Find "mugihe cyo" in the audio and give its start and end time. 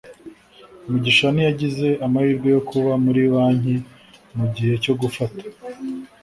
4.37-4.93